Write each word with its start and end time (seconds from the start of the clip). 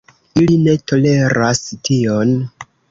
Ili 0.43 0.55
ne 0.61 0.73
toleras 0.93 1.63
tion. 1.77 2.37